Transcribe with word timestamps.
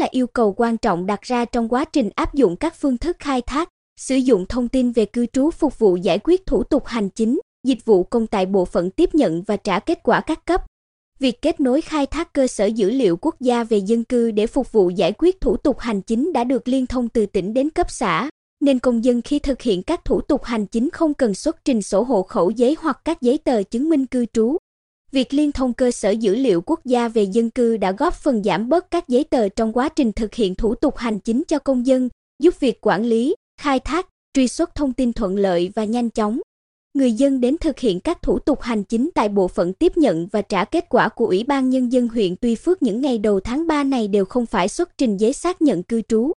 là 0.00 0.08
yêu 0.10 0.26
cầu 0.26 0.54
quan 0.56 0.76
trọng 0.76 1.06
đặt 1.06 1.22
ra 1.22 1.44
trong 1.44 1.68
quá 1.68 1.84
trình 1.84 2.10
áp 2.14 2.34
dụng 2.34 2.56
các 2.56 2.74
phương 2.80 2.98
thức 2.98 3.16
khai 3.18 3.42
thác, 3.42 3.68
sử 4.00 4.16
dụng 4.16 4.46
thông 4.46 4.68
tin 4.68 4.92
về 4.92 5.04
cư 5.04 5.26
trú 5.26 5.50
phục 5.50 5.78
vụ 5.78 5.96
giải 5.96 6.18
quyết 6.24 6.46
thủ 6.46 6.62
tục 6.62 6.86
hành 6.86 7.10
chính, 7.10 7.40
dịch 7.66 7.84
vụ 7.84 8.04
công 8.04 8.26
tại 8.26 8.46
bộ 8.46 8.64
phận 8.64 8.90
tiếp 8.90 9.14
nhận 9.14 9.42
và 9.42 9.56
trả 9.56 9.78
kết 9.78 9.98
quả 10.02 10.20
các 10.20 10.46
cấp. 10.46 10.64
Việc 11.18 11.42
kết 11.42 11.60
nối 11.60 11.80
khai 11.80 12.06
thác 12.06 12.32
cơ 12.32 12.46
sở 12.46 12.66
dữ 12.66 12.90
liệu 12.90 13.16
quốc 13.16 13.40
gia 13.40 13.64
về 13.64 13.78
dân 13.78 14.04
cư 14.04 14.30
để 14.30 14.46
phục 14.46 14.72
vụ 14.72 14.90
giải 14.90 15.12
quyết 15.18 15.40
thủ 15.40 15.56
tục 15.56 15.78
hành 15.78 16.02
chính 16.02 16.32
đã 16.32 16.44
được 16.44 16.68
liên 16.68 16.86
thông 16.86 17.08
từ 17.08 17.26
tỉnh 17.26 17.54
đến 17.54 17.70
cấp 17.70 17.90
xã, 17.90 18.30
nên 18.60 18.78
công 18.78 19.04
dân 19.04 19.22
khi 19.22 19.38
thực 19.38 19.62
hiện 19.62 19.82
các 19.82 20.04
thủ 20.04 20.20
tục 20.20 20.44
hành 20.44 20.66
chính 20.66 20.90
không 20.90 21.14
cần 21.14 21.34
xuất 21.34 21.64
trình 21.64 21.82
sổ 21.82 22.02
hộ 22.02 22.22
khẩu 22.22 22.50
giấy 22.50 22.76
hoặc 22.80 23.00
các 23.04 23.22
giấy 23.22 23.38
tờ 23.38 23.62
chứng 23.62 23.88
minh 23.88 24.06
cư 24.06 24.26
trú. 24.32 24.56
Việc 25.12 25.34
liên 25.34 25.52
thông 25.52 25.72
cơ 25.72 25.90
sở 25.90 26.10
dữ 26.10 26.34
liệu 26.34 26.62
quốc 26.66 26.80
gia 26.84 27.08
về 27.08 27.22
dân 27.22 27.50
cư 27.50 27.76
đã 27.76 27.92
góp 27.92 28.14
phần 28.14 28.42
giảm 28.42 28.68
bớt 28.68 28.90
các 28.90 29.08
giấy 29.08 29.24
tờ 29.24 29.48
trong 29.48 29.72
quá 29.72 29.88
trình 29.88 30.12
thực 30.12 30.34
hiện 30.34 30.54
thủ 30.54 30.74
tục 30.74 30.96
hành 30.96 31.18
chính 31.20 31.42
cho 31.48 31.58
công 31.58 31.86
dân, 31.86 32.08
giúp 32.42 32.60
việc 32.60 32.78
quản 32.80 33.04
lý, 33.04 33.34
khai 33.60 33.80
thác, 33.80 34.08
truy 34.34 34.48
xuất 34.48 34.74
thông 34.74 34.92
tin 34.92 35.12
thuận 35.12 35.36
lợi 35.36 35.70
và 35.74 35.84
nhanh 35.84 36.10
chóng. 36.10 36.40
Người 36.94 37.12
dân 37.12 37.40
đến 37.40 37.56
thực 37.60 37.78
hiện 37.78 38.00
các 38.00 38.22
thủ 38.22 38.38
tục 38.38 38.60
hành 38.60 38.84
chính 38.84 39.10
tại 39.14 39.28
bộ 39.28 39.48
phận 39.48 39.72
tiếp 39.72 39.96
nhận 39.96 40.26
và 40.26 40.42
trả 40.42 40.64
kết 40.64 40.84
quả 40.88 41.08
của 41.08 41.26
Ủy 41.26 41.44
ban 41.44 41.70
Nhân 41.70 41.92
dân 41.92 42.08
huyện 42.08 42.36
Tuy 42.36 42.54
Phước 42.54 42.82
những 42.82 43.00
ngày 43.00 43.18
đầu 43.18 43.40
tháng 43.40 43.66
3 43.66 43.84
này 43.84 44.08
đều 44.08 44.24
không 44.24 44.46
phải 44.46 44.68
xuất 44.68 44.98
trình 44.98 45.16
giấy 45.16 45.32
xác 45.32 45.62
nhận 45.62 45.82
cư 45.82 46.02
trú. 46.08 46.32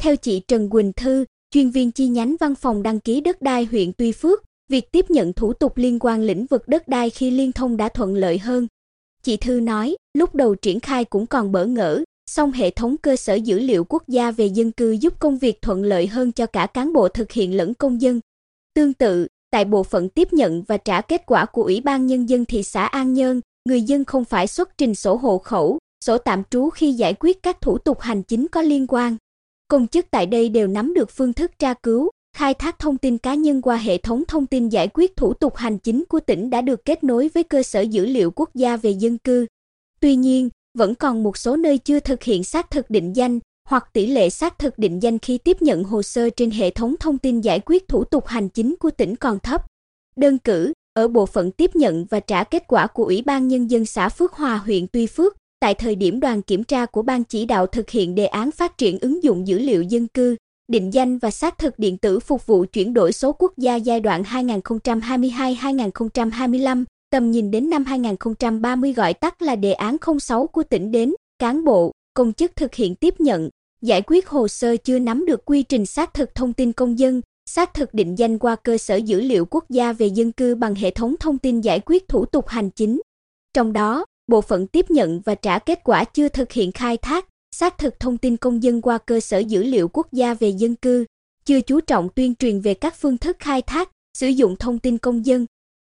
Theo 0.00 0.16
chị 0.16 0.40
Trần 0.48 0.70
Quỳnh 0.70 0.92
Thư, 0.92 1.24
chuyên 1.50 1.70
viên 1.70 1.90
chi 1.90 2.08
nhánh 2.08 2.36
văn 2.40 2.54
phòng 2.54 2.82
đăng 2.82 3.00
ký 3.00 3.20
đất 3.20 3.42
đai 3.42 3.64
huyện 3.64 3.92
Tuy 3.92 4.12
Phước, 4.12 4.42
việc 4.68 4.92
tiếp 4.92 5.10
nhận 5.10 5.32
thủ 5.32 5.52
tục 5.52 5.76
liên 5.76 5.98
quan 6.00 6.22
lĩnh 6.22 6.46
vực 6.46 6.68
đất 6.68 6.88
đai 6.88 7.10
khi 7.10 7.30
liên 7.30 7.52
thông 7.52 7.76
đã 7.76 7.88
thuận 7.88 8.14
lợi 8.14 8.38
hơn. 8.38 8.66
Chị 9.22 9.36
Thư 9.36 9.60
nói, 9.60 9.96
lúc 10.14 10.34
đầu 10.34 10.54
triển 10.54 10.80
khai 10.80 11.04
cũng 11.04 11.26
còn 11.26 11.52
bỡ 11.52 11.66
ngỡ, 11.66 12.04
song 12.30 12.52
hệ 12.52 12.70
thống 12.70 12.96
cơ 12.96 13.16
sở 13.16 13.34
dữ 13.34 13.58
liệu 13.58 13.84
quốc 13.84 14.08
gia 14.08 14.30
về 14.30 14.46
dân 14.46 14.72
cư 14.72 14.90
giúp 14.90 15.14
công 15.18 15.38
việc 15.38 15.62
thuận 15.62 15.82
lợi 15.82 16.06
hơn 16.06 16.32
cho 16.32 16.46
cả 16.46 16.66
cán 16.66 16.92
bộ 16.92 17.08
thực 17.08 17.32
hiện 17.32 17.56
lẫn 17.56 17.74
công 17.74 18.00
dân. 18.00 18.20
Tương 18.74 18.94
tự, 18.94 19.26
tại 19.50 19.64
bộ 19.64 19.82
phận 19.82 20.08
tiếp 20.08 20.32
nhận 20.32 20.62
và 20.62 20.76
trả 20.76 21.00
kết 21.00 21.22
quả 21.26 21.44
của 21.44 21.62
Ủy 21.62 21.80
ban 21.80 22.06
Nhân 22.06 22.28
dân 22.28 22.44
thị 22.44 22.62
xã 22.62 22.86
An 22.86 23.14
Nhơn, 23.14 23.40
người 23.68 23.82
dân 23.82 24.04
không 24.04 24.24
phải 24.24 24.46
xuất 24.46 24.78
trình 24.78 24.94
sổ 24.94 25.16
hộ 25.16 25.38
khẩu, 25.38 25.78
sổ 26.04 26.18
tạm 26.18 26.42
trú 26.50 26.70
khi 26.70 26.92
giải 26.92 27.14
quyết 27.14 27.42
các 27.42 27.60
thủ 27.60 27.78
tục 27.78 28.00
hành 28.00 28.22
chính 28.22 28.48
có 28.48 28.62
liên 28.62 28.86
quan. 28.88 29.16
Công 29.68 29.86
chức 29.86 30.06
tại 30.10 30.26
đây 30.26 30.48
đều 30.48 30.66
nắm 30.66 30.94
được 30.94 31.10
phương 31.10 31.32
thức 31.32 31.58
tra 31.58 31.74
cứu, 31.74 32.10
khai 32.34 32.54
thác 32.54 32.78
thông 32.78 32.98
tin 32.98 33.18
cá 33.18 33.34
nhân 33.34 33.62
qua 33.62 33.76
hệ 33.76 33.98
thống 33.98 34.22
thông 34.28 34.46
tin 34.46 34.68
giải 34.68 34.88
quyết 34.94 35.16
thủ 35.16 35.34
tục 35.34 35.56
hành 35.56 35.78
chính 35.78 36.04
của 36.08 36.20
tỉnh 36.20 36.50
đã 36.50 36.60
được 36.60 36.84
kết 36.84 37.04
nối 37.04 37.30
với 37.34 37.44
cơ 37.44 37.62
sở 37.62 37.80
dữ 37.80 38.06
liệu 38.06 38.30
quốc 38.30 38.50
gia 38.54 38.76
về 38.76 38.90
dân 38.90 39.18
cư. 39.18 39.46
Tuy 40.00 40.16
nhiên, 40.16 40.48
vẫn 40.78 40.94
còn 40.94 41.22
một 41.22 41.36
số 41.36 41.56
nơi 41.56 41.78
chưa 41.78 42.00
thực 42.00 42.22
hiện 42.22 42.44
xác 42.44 42.70
thực 42.70 42.90
định 42.90 43.16
danh 43.16 43.38
hoặc 43.68 43.88
tỷ 43.92 44.06
lệ 44.06 44.30
xác 44.30 44.58
thực 44.58 44.78
định 44.78 45.02
danh 45.02 45.18
khi 45.18 45.38
tiếp 45.38 45.62
nhận 45.62 45.84
hồ 45.84 46.02
sơ 46.02 46.30
trên 46.30 46.50
hệ 46.50 46.70
thống 46.70 46.94
thông 47.00 47.18
tin 47.18 47.40
giải 47.40 47.60
quyết 47.60 47.88
thủ 47.88 48.04
tục 48.04 48.26
hành 48.26 48.48
chính 48.48 48.74
của 48.80 48.90
tỉnh 48.90 49.16
còn 49.16 49.38
thấp. 49.38 49.66
Đơn 50.16 50.38
cử, 50.38 50.72
ở 50.94 51.08
bộ 51.08 51.26
phận 51.26 51.50
tiếp 51.50 51.76
nhận 51.76 52.04
và 52.04 52.20
trả 52.20 52.44
kết 52.44 52.62
quả 52.68 52.86
của 52.86 53.04
Ủy 53.04 53.22
ban 53.22 53.48
Nhân 53.48 53.70
dân 53.70 53.86
xã 53.86 54.08
Phước 54.08 54.32
Hòa 54.32 54.56
huyện 54.56 54.86
Tuy 54.86 55.06
Phước, 55.06 55.36
tại 55.60 55.74
thời 55.74 55.94
điểm 55.94 56.20
đoàn 56.20 56.42
kiểm 56.42 56.64
tra 56.64 56.86
của 56.86 57.02
Ban 57.02 57.24
chỉ 57.24 57.46
đạo 57.46 57.66
thực 57.66 57.90
hiện 57.90 58.14
đề 58.14 58.26
án 58.26 58.50
phát 58.50 58.78
triển 58.78 58.98
ứng 58.98 59.22
dụng 59.22 59.46
dữ 59.46 59.58
liệu 59.58 59.82
dân 59.82 60.08
cư, 60.08 60.36
định 60.68 60.94
danh 60.94 61.18
và 61.18 61.30
xác 61.30 61.58
thực 61.58 61.78
điện 61.78 61.98
tử 61.98 62.20
phục 62.20 62.46
vụ 62.46 62.64
chuyển 62.72 62.94
đổi 62.94 63.12
số 63.12 63.32
quốc 63.32 63.52
gia 63.56 63.76
giai 63.76 64.00
đoạn 64.00 64.22
2022-2025, 64.22 66.84
tầm 67.10 67.30
nhìn 67.30 67.50
đến 67.50 67.70
năm 67.70 67.84
2030 67.84 68.92
gọi 68.92 69.14
tắt 69.14 69.42
là 69.42 69.56
đề 69.56 69.72
án 69.72 69.96
06 70.20 70.46
của 70.46 70.62
tỉnh 70.62 70.90
đến, 70.90 71.14
cán 71.38 71.64
bộ, 71.64 71.92
công 72.14 72.32
chức 72.32 72.56
thực 72.56 72.74
hiện 72.74 72.94
tiếp 72.94 73.20
nhận, 73.20 73.50
giải 73.82 74.02
quyết 74.06 74.28
hồ 74.28 74.48
sơ 74.48 74.76
chưa 74.76 74.98
nắm 74.98 75.26
được 75.26 75.44
quy 75.44 75.62
trình 75.62 75.86
xác 75.86 76.14
thực 76.14 76.34
thông 76.34 76.52
tin 76.52 76.72
công 76.72 76.98
dân, 76.98 77.20
xác 77.46 77.74
thực 77.74 77.94
định 77.94 78.18
danh 78.18 78.38
qua 78.38 78.56
cơ 78.56 78.78
sở 78.78 78.96
dữ 78.96 79.20
liệu 79.20 79.44
quốc 79.44 79.64
gia 79.70 79.92
về 79.92 80.06
dân 80.06 80.32
cư 80.32 80.54
bằng 80.54 80.74
hệ 80.74 80.90
thống 80.90 81.14
thông 81.20 81.38
tin 81.38 81.60
giải 81.60 81.80
quyết 81.80 82.08
thủ 82.08 82.24
tục 82.24 82.48
hành 82.48 82.70
chính. 82.70 83.00
Trong 83.54 83.72
đó, 83.72 84.04
bộ 84.26 84.40
phận 84.40 84.66
tiếp 84.66 84.90
nhận 84.90 85.20
và 85.20 85.34
trả 85.34 85.58
kết 85.58 85.80
quả 85.84 86.04
chưa 86.04 86.28
thực 86.28 86.52
hiện 86.52 86.72
khai 86.72 86.96
thác, 86.96 87.26
xác 87.54 87.78
thực 87.78 88.00
thông 88.00 88.18
tin 88.18 88.36
công 88.36 88.62
dân 88.62 88.82
qua 88.82 88.98
cơ 88.98 89.20
sở 89.20 89.38
dữ 89.38 89.62
liệu 89.62 89.88
quốc 89.88 90.12
gia 90.12 90.34
về 90.34 90.48
dân 90.48 90.74
cư, 90.74 91.04
chưa 91.44 91.60
chú 91.60 91.80
trọng 91.80 92.08
tuyên 92.08 92.34
truyền 92.34 92.60
về 92.60 92.74
các 92.74 92.94
phương 93.00 93.18
thức 93.18 93.36
khai 93.40 93.62
thác, 93.62 93.90
sử 94.18 94.28
dụng 94.28 94.56
thông 94.56 94.78
tin 94.78 94.98
công 94.98 95.26
dân. 95.26 95.46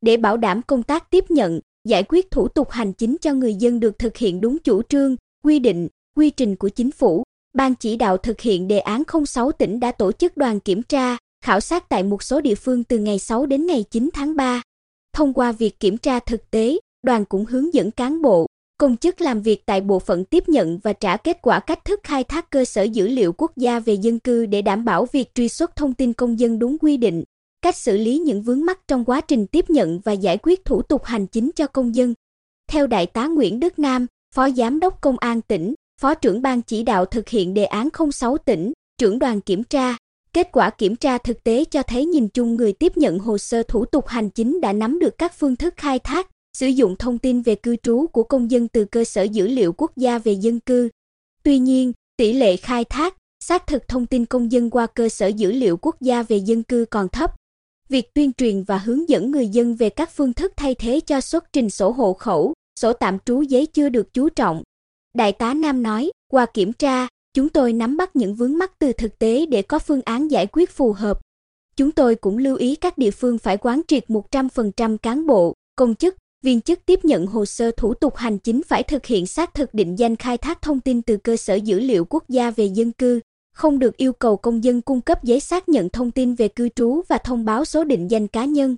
Để 0.00 0.16
bảo 0.16 0.36
đảm 0.36 0.62
công 0.62 0.82
tác 0.82 1.10
tiếp 1.10 1.30
nhận, 1.30 1.60
giải 1.88 2.02
quyết 2.08 2.30
thủ 2.30 2.48
tục 2.48 2.70
hành 2.70 2.92
chính 2.92 3.16
cho 3.20 3.34
người 3.34 3.54
dân 3.54 3.80
được 3.80 3.98
thực 3.98 4.16
hiện 4.16 4.40
đúng 4.40 4.58
chủ 4.58 4.82
trương, 4.82 5.16
quy 5.44 5.58
định, 5.58 5.88
quy 6.16 6.30
trình 6.30 6.56
của 6.56 6.68
chính 6.68 6.90
phủ, 6.90 7.24
Ban 7.52 7.74
chỉ 7.74 7.96
đạo 7.96 8.16
thực 8.16 8.40
hiện 8.40 8.68
đề 8.68 8.78
án 8.78 9.02
06 9.26 9.52
tỉnh 9.52 9.80
đã 9.80 9.92
tổ 9.92 10.12
chức 10.12 10.36
đoàn 10.36 10.60
kiểm 10.60 10.82
tra, 10.82 11.16
khảo 11.44 11.60
sát 11.60 11.88
tại 11.88 12.02
một 12.02 12.22
số 12.22 12.40
địa 12.40 12.54
phương 12.54 12.84
từ 12.84 12.98
ngày 12.98 13.18
6 13.18 13.46
đến 13.46 13.66
ngày 13.66 13.84
9 13.90 14.08
tháng 14.12 14.36
3. 14.36 14.62
Thông 15.12 15.34
qua 15.34 15.52
việc 15.52 15.80
kiểm 15.80 15.98
tra 15.98 16.18
thực 16.20 16.50
tế, 16.50 16.78
đoàn 17.02 17.24
cũng 17.24 17.44
hướng 17.44 17.74
dẫn 17.74 17.90
cán 17.90 18.22
bộ, 18.22 18.46
công 18.78 18.96
chức 18.96 19.20
làm 19.20 19.42
việc 19.42 19.66
tại 19.66 19.80
bộ 19.80 19.98
phận 19.98 20.24
tiếp 20.24 20.48
nhận 20.48 20.78
và 20.78 20.92
trả 20.92 21.16
kết 21.16 21.38
quả 21.42 21.60
cách 21.60 21.84
thức 21.84 22.00
khai 22.02 22.24
thác 22.24 22.50
cơ 22.50 22.64
sở 22.64 22.82
dữ 22.82 23.08
liệu 23.08 23.32
quốc 23.32 23.52
gia 23.56 23.80
về 23.80 23.94
dân 23.94 24.18
cư 24.18 24.46
để 24.46 24.62
đảm 24.62 24.84
bảo 24.84 25.06
việc 25.12 25.34
truy 25.34 25.48
xuất 25.48 25.76
thông 25.76 25.94
tin 25.94 26.12
công 26.12 26.38
dân 26.38 26.58
đúng 26.58 26.78
quy 26.78 26.96
định, 26.96 27.24
cách 27.62 27.76
xử 27.76 27.96
lý 27.96 28.18
những 28.18 28.42
vướng 28.42 28.66
mắc 28.66 28.80
trong 28.88 29.04
quá 29.04 29.20
trình 29.20 29.46
tiếp 29.46 29.70
nhận 29.70 30.00
và 30.00 30.12
giải 30.12 30.38
quyết 30.42 30.64
thủ 30.64 30.82
tục 30.82 31.04
hành 31.04 31.26
chính 31.26 31.50
cho 31.56 31.66
công 31.66 31.94
dân. 31.94 32.14
Theo 32.70 32.86
Đại 32.86 33.06
tá 33.06 33.26
Nguyễn 33.26 33.60
Đức 33.60 33.78
Nam, 33.78 34.06
Phó 34.34 34.50
Giám 34.50 34.80
đốc 34.80 35.00
Công 35.00 35.18
an 35.18 35.42
tỉnh, 35.42 35.74
Phó 36.00 36.14
trưởng 36.14 36.42
ban 36.42 36.62
chỉ 36.62 36.82
đạo 36.82 37.04
thực 37.04 37.28
hiện 37.28 37.54
đề 37.54 37.64
án 37.64 37.88
06 38.12 38.38
tỉnh, 38.38 38.72
trưởng 38.98 39.18
đoàn 39.18 39.40
kiểm 39.40 39.64
tra, 39.64 39.96
kết 40.32 40.48
quả 40.52 40.70
kiểm 40.70 40.96
tra 40.96 41.18
thực 41.18 41.44
tế 41.44 41.64
cho 41.64 41.82
thấy 41.82 42.06
nhìn 42.06 42.28
chung 42.28 42.54
người 42.54 42.72
tiếp 42.72 42.96
nhận 42.96 43.18
hồ 43.18 43.38
sơ 43.38 43.62
thủ 43.62 43.84
tục 43.84 44.06
hành 44.06 44.30
chính 44.30 44.60
đã 44.60 44.72
nắm 44.72 44.98
được 44.98 45.18
các 45.18 45.32
phương 45.38 45.56
thức 45.56 45.74
khai 45.76 45.98
thác, 45.98 46.28
sử 46.60 46.66
dụng 46.66 46.96
thông 46.96 47.18
tin 47.18 47.42
về 47.42 47.54
cư 47.54 47.76
trú 47.76 48.06
của 48.06 48.22
công 48.22 48.50
dân 48.50 48.68
từ 48.68 48.84
cơ 48.84 49.04
sở 49.04 49.22
dữ 49.22 49.46
liệu 49.46 49.72
quốc 49.72 49.96
gia 49.96 50.18
về 50.18 50.32
dân 50.32 50.60
cư. 50.60 50.88
Tuy 51.42 51.58
nhiên, 51.58 51.92
tỷ 52.16 52.32
lệ 52.32 52.56
khai 52.56 52.84
thác, 52.84 53.16
xác 53.44 53.66
thực 53.66 53.88
thông 53.88 54.06
tin 54.06 54.26
công 54.26 54.52
dân 54.52 54.70
qua 54.70 54.86
cơ 54.86 55.08
sở 55.08 55.26
dữ 55.26 55.52
liệu 55.52 55.76
quốc 55.76 56.00
gia 56.00 56.22
về 56.22 56.36
dân 56.36 56.62
cư 56.62 56.84
còn 56.90 57.08
thấp. 57.08 57.34
Việc 57.88 58.14
tuyên 58.14 58.32
truyền 58.32 58.62
và 58.62 58.78
hướng 58.78 59.08
dẫn 59.08 59.30
người 59.30 59.48
dân 59.48 59.74
về 59.74 59.90
các 59.90 60.10
phương 60.16 60.32
thức 60.32 60.52
thay 60.56 60.74
thế 60.74 61.00
cho 61.00 61.20
xuất 61.20 61.52
trình 61.52 61.70
sổ 61.70 61.90
hộ 61.90 62.12
khẩu, 62.12 62.52
sổ 62.80 62.92
tạm 62.92 63.18
trú 63.18 63.42
giấy 63.42 63.66
chưa 63.66 63.88
được 63.88 64.14
chú 64.14 64.28
trọng. 64.28 64.62
Đại 65.14 65.32
tá 65.32 65.54
Nam 65.54 65.82
nói, 65.82 66.10
qua 66.30 66.46
kiểm 66.54 66.72
tra, 66.72 67.08
chúng 67.34 67.48
tôi 67.48 67.72
nắm 67.72 67.96
bắt 67.96 68.16
những 68.16 68.34
vướng 68.34 68.58
mắc 68.58 68.72
từ 68.78 68.92
thực 68.92 69.18
tế 69.18 69.46
để 69.46 69.62
có 69.62 69.78
phương 69.78 70.02
án 70.04 70.30
giải 70.30 70.46
quyết 70.46 70.70
phù 70.70 70.92
hợp. 70.92 71.20
Chúng 71.76 71.92
tôi 71.92 72.14
cũng 72.14 72.38
lưu 72.38 72.56
ý 72.56 72.74
các 72.74 72.98
địa 72.98 73.10
phương 73.10 73.38
phải 73.38 73.56
quán 73.56 73.80
triệt 73.88 74.04
100% 74.08 74.98
cán 74.98 75.26
bộ, 75.26 75.54
công 75.76 75.94
chức, 75.94 76.14
viên 76.42 76.60
chức 76.60 76.86
tiếp 76.86 77.04
nhận 77.04 77.26
hồ 77.26 77.44
sơ 77.44 77.70
thủ 77.70 77.94
tục 77.94 78.16
hành 78.16 78.38
chính 78.38 78.62
phải 78.62 78.82
thực 78.82 79.06
hiện 79.06 79.26
xác 79.26 79.54
thực 79.54 79.74
định 79.74 79.98
danh 79.98 80.16
khai 80.16 80.38
thác 80.38 80.62
thông 80.62 80.80
tin 80.80 81.02
từ 81.02 81.16
cơ 81.16 81.36
sở 81.36 81.54
dữ 81.54 81.80
liệu 81.80 82.04
quốc 82.04 82.24
gia 82.28 82.50
về 82.50 82.64
dân 82.64 82.92
cư, 82.92 83.20
không 83.54 83.78
được 83.78 83.96
yêu 83.96 84.12
cầu 84.12 84.36
công 84.36 84.64
dân 84.64 84.82
cung 84.82 85.00
cấp 85.00 85.24
giấy 85.24 85.40
xác 85.40 85.68
nhận 85.68 85.88
thông 85.88 86.10
tin 86.10 86.34
về 86.34 86.48
cư 86.48 86.68
trú 86.68 87.00
và 87.08 87.18
thông 87.18 87.44
báo 87.44 87.64
số 87.64 87.84
định 87.84 88.10
danh 88.10 88.28
cá 88.28 88.44
nhân. 88.44 88.76